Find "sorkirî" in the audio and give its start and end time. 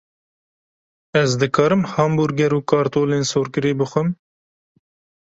3.31-3.73